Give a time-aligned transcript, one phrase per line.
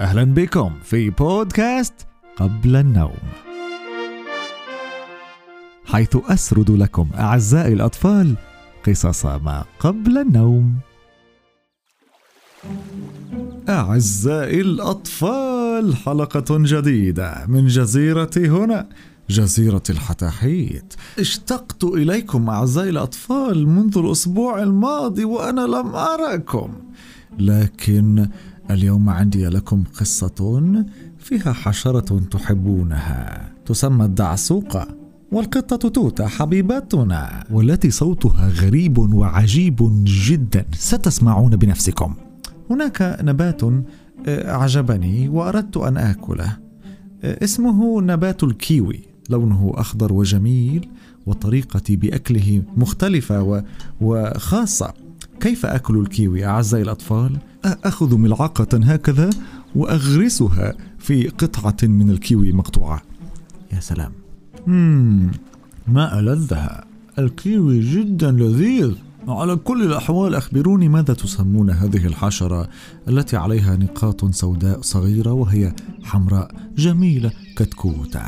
[0.00, 1.94] أهلا بكم في بودكاست
[2.36, 3.18] قبل النوم.
[5.84, 8.34] حيث أسرد لكم أعزائي الأطفال
[8.86, 10.74] قصص ما قبل النوم.
[13.68, 18.88] أعزائي الأطفال حلقة جديدة من جزيرة هنا
[19.30, 20.94] جزيرة الحتاحيت.
[21.18, 26.72] اشتقت إليكم أعزائي الأطفال منذ الأسبوع الماضي وأنا لم أراكم
[27.38, 28.28] لكن
[28.70, 30.84] اليوم عندي لكم قصة
[31.18, 34.88] فيها حشرة تحبونها تسمى الدعسوقة
[35.32, 42.14] والقطة توتا حبيبتنا والتي صوتها غريب وعجيب جدا ستسمعون بنفسكم.
[42.70, 43.60] هناك نبات
[44.28, 46.56] أعجبني وأردت أن آكله
[47.24, 49.00] اسمه نبات الكيوي
[49.30, 50.88] لونه أخضر وجميل
[51.26, 53.64] وطريقتي بأكله مختلفة
[54.00, 54.94] وخاصة.
[55.40, 59.30] كيف أكل الكيوي أعزائي الأطفال؟ أخذ ملعقة هكذا
[59.74, 63.02] وأغرسها في قطعة من الكيوي مقطوعة.
[63.72, 64.12] يا سلام.
[64.66, 65.30] مم
[65.88, 66.84] ما ألذها.
[67.18, 68.92] الكيوي جدا لذيذ.
[69.28, 72.68] على كل الأحوال أخبروني ماذا تسمون هذه الحشرة
[73.08, 78.22] التي عليها نقاط سوداء صغيرة وهي حمراء جميلة كتكوتة.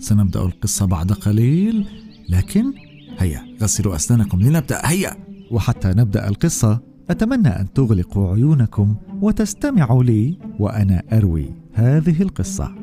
[0.00, 1.86] سنبدأ القصة بعد قليل
[2.28, 2.72] لكن
[3.18, 4.80] هيا غسلوا أسنانكم لنبدأ.
[4.84, 5.31] هيا!
[5.52, 12.74] وحتى نبدأ القصة أتمنى أن تغلقوا عيونكم وتستمعوا لي وأنا أروي هذه القصة.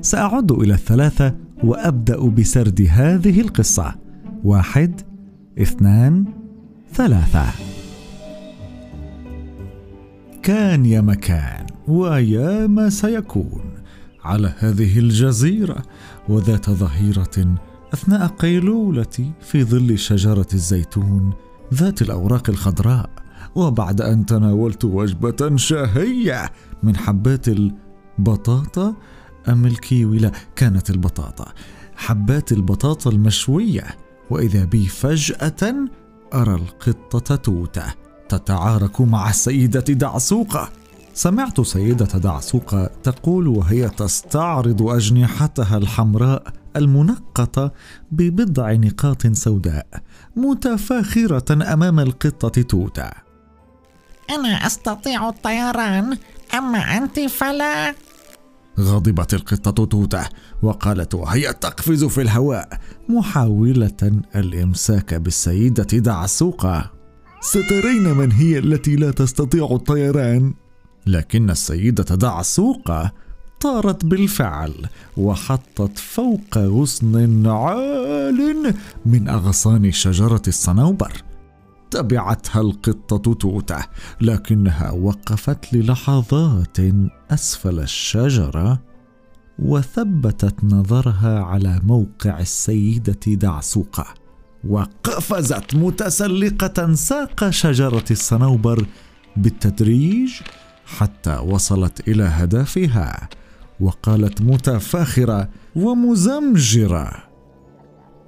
[0.00, 3.94] سأعد إلى الثلاثة وأبدأ بسرد هذه القصة.
[4.44, 5.00] واحد
[5.58, 6.24] اثنان
[6.92, 7.44] ثلاثة.
[10.42, 13.62] كان يا مكان ويا ما سيكون
[14.24, 15.82] على هذه الجزيرة
[16.28, 17.56] وذات ظهيرة
[17.94, 21.32] أثناء قيلولتي في ظل شجرة الزيتون
[21.72, 23.10] ذات الأوراق الخضراء
[23.54, 28.94] وبعد أن تناولت وجبة شهية من حبات البطاطا
[29.48, 30.18] أم الكيوي.
[30.18, 31.52] لا كانت البطاطا.
[31.96, 33.84] حبات البطاطا المشوية
[34.30, 35.74] وإذا بي فجأة
[36.34, 37.84] أرى القطة توتة
[38.28, 40.68] تتعارك مع السيدة دعسوقة.
[41.14, 47.72] سمعت سيدة دعسوقة تقول وهي تستعرض أجنحتها الحمراء المنقطة
[48.10, 49.86] ببضع نقاط سوداء
[50.36, 53.10] متفاخرة أمام القطة توتة
[54.30, 56.18] أنا أستطيع الطيران
[56.54, 57.94] أما أنت فلا.
[58.80, 60.28] غضبت القطة توتة
[60.62, 62.68] وقالت وهي تقفز في الهواء
[63.08, 66.90] محاولة الإمساك بالسيدة دعسوقة
[67.40, 70.54] سترين من هي التي لا تستطيع الطيران؟
[71.06, 73.12] لكن السيدة دعسوقة
[73.62, 74.74] طارت بالفعل
[75.16, 78.74] وحطت فوق غصن عال
[79.06, 81.12] من أغصان شجرة الصنوبر.
[81.90, 83.78] تبعتها القطة توتة
[84.20, 86.76] لكنها وقفت للحظات
[87.30, 88.82] أسفل الشجرة
[89.58, 94.06] وثبتت نظرها على موقع السيدة دعسوقة.
[94.68, 98.86] وقفزت متسلقة ساق شجرة الصنوبر
[99.36, 100.30] بالتدريج
[100.86, 103.28] حتى وصلت إلى هدفها.
[103.80, 107.32] وقالت متفاخرة ومزمجرة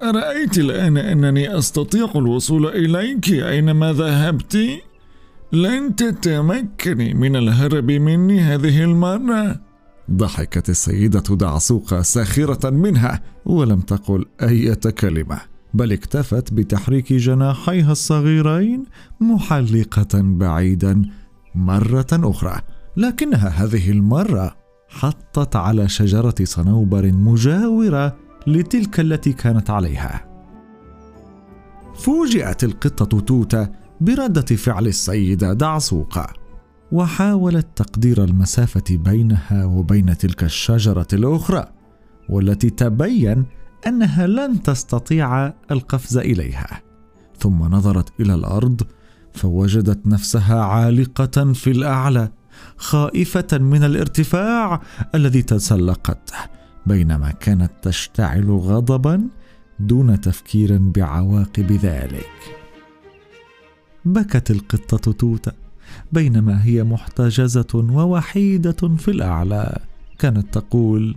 [0.02, 4.58] أرأيت الآن أنني أستطيع الوصول إليك أينما ذهبت؟
[5.52, 9.60] لن تتمكني من الهرب مني هذه المرة
[10.10, 15.40] ضحكت السيدة دعسوقة ساخرة منها ولم تقل أي كلمة
[15.74, 18.84] بل اكتفت بتحريك جناحيها الصغيرين
[19.20, 21.02] محلقة بعيدا
[21.54, 22.60] مرة أخرى
[22.96, 24.56] لكنها هذه المرة
[24.94, 28.16] حطت على شجرة صنوبر مجاورة
[28.46, 30.24] لتلك التي كانت عليها.
[31.94, 33.68] فوجئت القطة توتة
[34.00, 36.26] بردة فعل السيدة دعسوقة،
[36.92, 41.64] وحاولت تقدير المسافة بينها وبين تلك الشجرة الأخرى،
[42.28, 43.44] والتي تبين
[43.86, 46.82] أنها لن تستطيع القفز إليها.
[47.38, 48.82] ثم نظرت إلى الأرض
[49.34, 52.28] فوجدت نفسها عالقة في الأعلى
[52.76, 54.80] خائفة من الارتفاع
[55.14, 56.36] الذي تسلقته
[56.86, 59.28] بينما كانت تشتعل غضبا
[59.80, 62.30] دون تفكير بعواقب ذلك.
[64.04, 65.52] بكت القطة توتة
[66.12, 69.78] بينما هي محتجزة ووحيدة في الأعلى
[70.18, 71.16] كانت تقول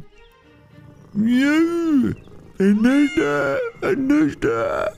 [2.62, 4.90] النجدة النجدة.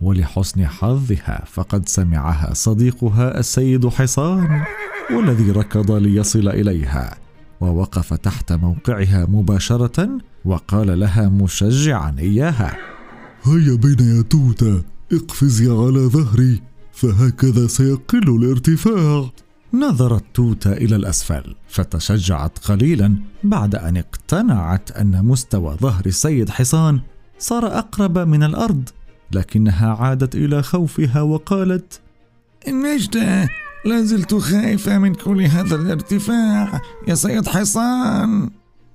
[0.00, 4.64] ولحسن حظها فقد سمعها صديقها السيد حصان.
[5.10, 7.18] والذي ركض ليصل إليها
[7.60, 10.08] ووقف تحت موقعها مباشرة
[10.44, 12.76] وقال لها مشجعا إياها.
[13.42, 14.82] هيا بنا يا توته
[15.12, 16.60] اقفزي على ظهري
[16.92, 19.30] فهكذا سيقل الارتفاع.
[19.74, 27.00] نظرت توتا إلى الأسفل فتشجعت قليلا بعد أن اقتنعت أن مستوى ظهر السيد حصان
[27.38, 28.88] صار أقرب من الأرض
[29.32, 32.00] لكنها عادت إلى خوفها وقالت
[32.68, 33.48] نجدة
[33.84, 36.80] لازلت خائفة من كل هذا الارتفاع.
[37.08, 38.50] يا سيد حصان.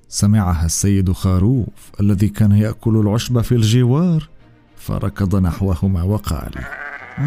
[0.10, 1.68] سمعها السيد خروف
[2.00, 4.30] الذي كان يأكل العشب في الجوار
[4.78, 6.52] فركض نحوهما وقال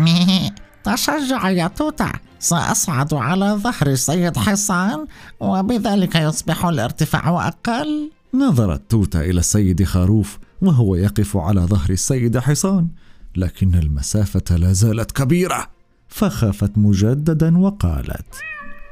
[0.85, 2.12] تشجع يا توتا.
[2.39, 5.07] سأصعد على ظهر السيد حصان
[5.41, 8.11] وبذلك يصبح الارتفاع أقل.
[8.35, 12.89] نظرت توتا إلى السيد خروف وهو يقف على ظهر السيد حصان
[13.37, 15.80] لكن المسافة لا زالت كبيرة.
[16.11, 18.35] فخافت مجددا وقالت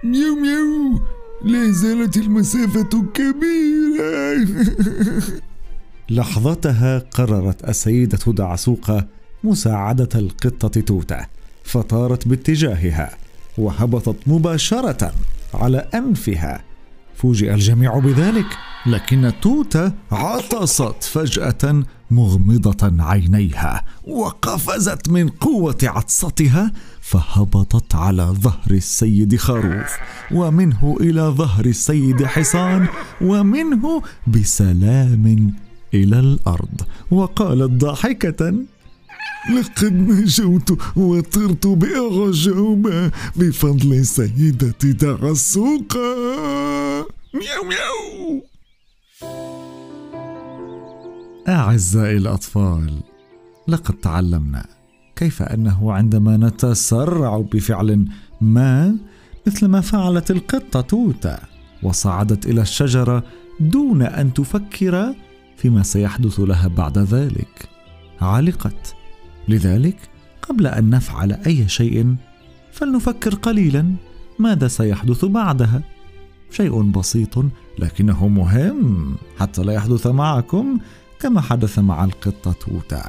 [0.05, 1.01] ميو ميو
[1.45, 4.47] لا زالت المسافة كبيرة.
[6.11, 9.07] لحظتها قررت السيدة دعسوقة
[9.45, 11.27] مساعدة القطة توتا
[11.65, 13.11] فطارت باتجاهها
[13.59, 15.13] وهبطت مباشرة
[15.55, 16.68] على أنفها.
[17.19, 18.47] فوجئ الجميع بذلك.
[18.87, 29.91] لكن توتا عطست فجأة مغمضة عينيها وقفزت من قوة عطستها فهبطت على ظهر السيد خروف
[30.33, 32.87] ومنه إلى ظهر السيد حصان
[33.21, 35.55] ومنه بسلام
[35.95, 36.81] إلى الأرض.
[37.11, 38.55] وقالت ضاحكة
[39.55, 46.68] لقد نجوت وطرت بأعجوبة بفضل سيدة دعسوقة
[47.35, 48.43] مياو مياو.
[51.49, 53.03] أعزائي الأطفال
[53.69, 54.67] لقد تعلمنا
[55.17, 58.09] كيف أنه عندما نتسرع بفعل
[58.41, 58.97] ما
[59.47, 61.39] مثل ما فعلت القطة توتا
[61.83, 63.25] وصعدت إلى الشجرة
[63.61, 65.15] دون أن تفكر
[65.57, 67.69] فيما سيحدث لها بعد ذلك
[68.21, 68.95] علقت
[69.49, 69.97] لذلك
[70.43, 72.17] قبل أن نفعل أي شيء
[72.73, 73.95] فلنفكر قليلا
[74.39, 75.83] ماذا سيحدث بعدها.
[76.51, 77.45] شيء بسيط
[77.79, 80.79] لكنه مهم حتى لا يحدث معكم
[81.21, 83.05] كما حدث مع القطة توتا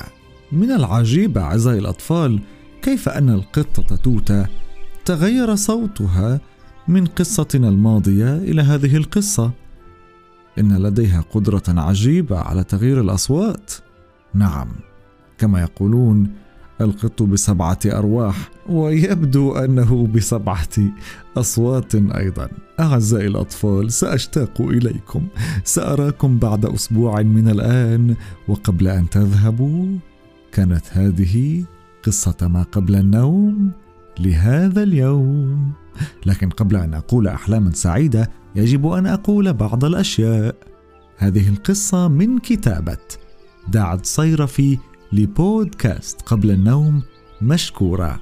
[0.52, 2.40] من العجيب أعزائي الأطفال
[2.82, 4.48] كيف أن القطة توتا
[5.06, 6.42] تغير صوتها
[6.88, 9.52] من قصتنا الماضية إلى هذه القصة؟
[10.60, 13.74] إن لديها قدرة عجيبة على تغيير الأصوات؟
[14.34, 14.68] نعم
[15.38, 16.32] كما يقولون
[16.82, 20.94] القط بسبعة أرواح ويبدو أنه بسبعة
[21.38, 22.50] أصوات أيضا.
[22.80, 25.28] أعزائي الأطفال سأشتاق إليكم.
[25.64, 28.16] سأراكم بعد أسبوع من الآن
[28.48, 29.98] وقبل أن تذهبوا
[30.52, 31.64] كانت هذه
[32.04, 33.72] قصة ما قبل النوم
[34.20, 35.72] لهذا اليوم.
[36.26, 40.56] لكن قبل أن أقول أحلاما سعيدة يجب أن أقول بعض الأشياء.
[41.18, 42.98] هذه القصة من كتابة
[43.68, 44.78] دعد صيرفي
[45.14, 47.02] لبودكاست قبل النوم
[47.42, 48.20] مشكورة.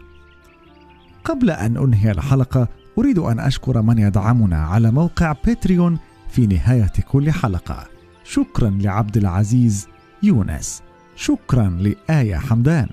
[1.24, 2.68] قبل أن أنهي الحلقة
[2.98, 5.98] أريد أن أشكر من يدعمنا على موقع باتريون
[6.30, 7.88] في نهاية كل حلقة.
[8.24, 9.88] شكرا لعبد العزيز
[10.24, 10.82] يونس.
[11.16, 12.90] شكرا لآية حمدان.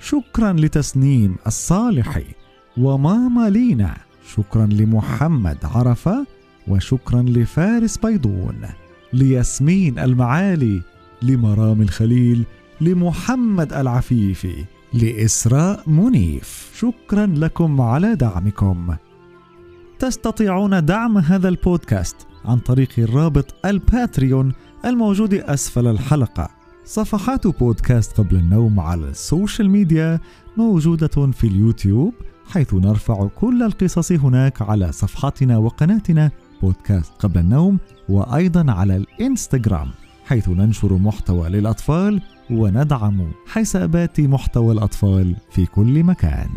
[0.00, 2.24] شكرا لتسنيم الصالحي
[2.76, 3.96] وماما لينا.
[4.34, 6.26] شكرا لمحمد عرفة
[6.68, 8.60] وشكرا لفارس بيضون.
[9.12, 10.82] لياسمين المعالي
[11.22, 12.44] لمرام الخليل
[12.80, 16.72] لمحمد العفيفي لإسراء منيف.
[16.76, 18.94] شكرا لكم على دعمكم.
[19.98, 24.52] تستطيعون دعم هذا البودكاست عن طريق الرابط الباتريون
[24.84, 26.48] الموجود أسفل الحلقة.
[26.84, 30.20] صفحات بودكاست قبل النوم على السوشيال ميديا
[30.56, 32.14] موجودة في اليوتيوب
[32.50, 36.30] حيث نرفع كل القصص هناك على صفحتنا وقناتنا
[36.62, 39.88] بودكاست قبل النوم وأيضا على الإنستغرام.
[40.28, 46.48] حيث ننشر محتوى للأطفال وندعم حسابات محتوى الأطفال في كل مكان.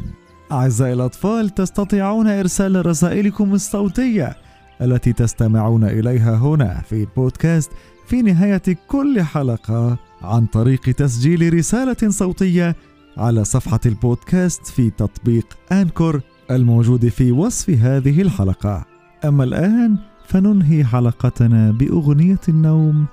[0.51, 4.35] أعزائي الأطفال تستطيعون إرسال رسائلكم الصوتية
[4.81, 7.71] التي تستمعون إليها هنا في البودكاست
[8.07, 12.75] في نهاية كل حلقة عن طريق تسجيل رسالة صوتية
[13.17, 18.85] على صفحة البودكاست في تطبيق أنكور الموجود في وصف هذه الحلقة.
[19.25, 19.97] أما الآن
[20.27, 23.05] فننهي حلقتنا بأغنية النوم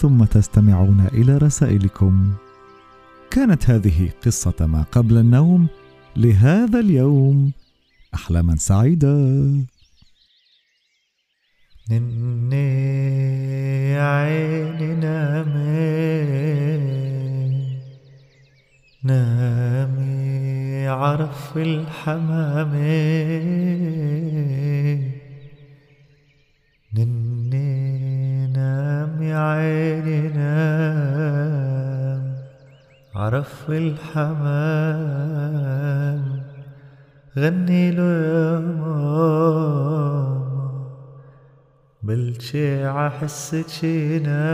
[0.00, 2.32] ثم تستمعون إلى رسائلكم.
[3.30, 5.68] كانت هذه قصة ما قبل النوم
[6.16, 7.52] لهذا اليوم.
[8.14, 9.16] احلاما سعيدة.
[11.90, 12.56] نني
[13.98, 15.66] عيني نامي
[19.04, 22.74] نامي عرف الحمام
[26.94, 27.35] عيني
[33.26, 35.16] عرف الحمام.
[37.38, 40.06] غني له يا ماما
[42.02, 44.46] بالشيعة حسك شي نام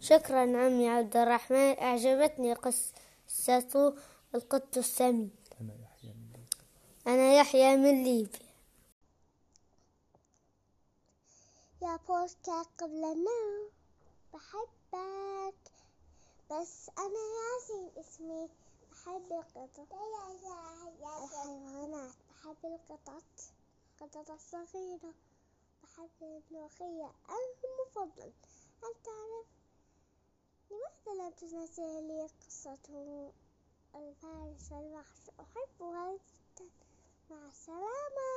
[0.00, 3.94] شكرا عمي عبد الرحمن أعجبتني قصة
[4.34, 5.41] القط السمين
[7.06, 8.52] أنا يحيى من ليبيا.
[11.82, 13.70] يا بوستا قبل النوم
[14.34, 15.72] بحبك
[16.50, 18.48] بس أنا ياسين اسمي
[18.92, 19.92] بحب القطط.
[21.02, 23.24] الحيوانات بحب القطط
[24.02, 25.14] القطط الصغيرة
[25.82, 28.32] بحب الملوخية المفضل.
[28.82, 29.46] هل تعرف
[30.70, 32.78] لماذا لا تنزل لي قصة
[33.94, 36.18] الفارس والوحش أحبها.
[37.32, 38.32] مع السلامة.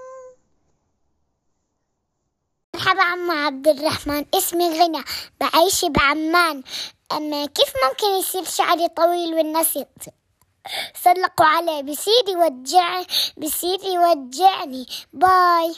[2.75, 4.25] مرحبا عم عبد الرحمن.
[4.33, 5.03] اسمي غنى.
[5.41, 6.63] بعيش بعمان.
[7.11, 13.01] أما كيف ممكن يصير شعري طويل والناس يتسلقوا عليه بصير يوجع
[13.37, 14.85] بصير يوجعني.
[15.13, 15.75] باي.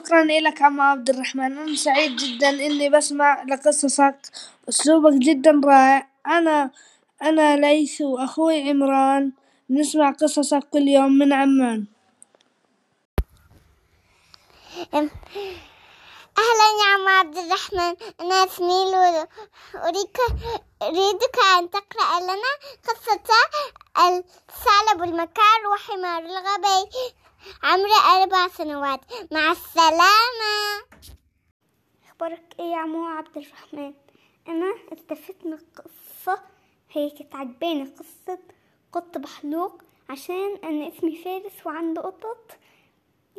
[0.00, 1.58] شكرا لك عم عبد الرحمن.
[1.58, 4.18] أنا سعيد جدا إني بسمع لقصصك.
[4.68, 6.08] أسلوبك جدا رائع.
[6.26, 6.70] أنا
[7.22, 9.32] أنا ليث وأخوي عمران.
[9.70, 11.86] نسمع قصصك كل يوم من عمان.
[16.38, 17.96] أهلا يا عم عبد الرحمن.
[18.20, 19.26] أنا اسمي لولو.
[19.74, 20.18] أريك
[20.82, 22.52] أريدك أن تقرأ لنا
[22.88, 23.20] قصة
[23.98, 26.90] الثعلب المكار وحمار الغبي
[27.62, 29.00] عمري أربع سنوات.
[29.32, 30.82] مع السلامة.
[32.08, 33.94] أخبارك إيه يا عمو عبد الرحمن؟
[34.48, 36.42] أنا استفدت من القصة
[36.90, 38.38] هي كانت عجباني قصة
[38.92, 42.52] قط بحلوق عشان أنا اسمي فارس وعنده قطط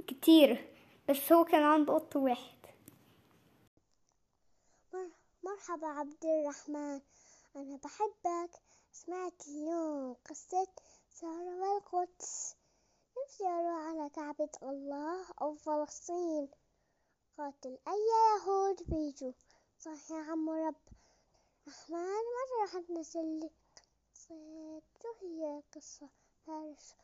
[0.07, 0.73] كتير
[1.09, 2.57] بس هو كان عنده قط واحد.
[4.93, 5.11] مر-
[5.43, 7.01] مرحبا عبد الرحمن
[7.55, 8.51] أنا بحبك.
[8.91, 10.67] سمعت اليوم قصة
[11.11, 12.55] سارة والقدس.
[13.23, 16.47] نفسي أروح على كعبة الله أو فلسطين
[17.37, 19.31] قاتل أي يهود بيجوا.
[19.79, 20.75] صح يا عم رب
[21.67, 23.49] رحمن مرة راح تنزل لي
[24.29, 26.09] قصة شو هي قصة
[26.45, 26.95] فارس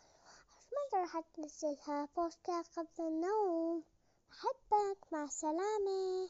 [0.74, 3.84] مرة راح تنزلها بوستات قبل النوم.
[4.29, 6.29] بحبك مع السلامة.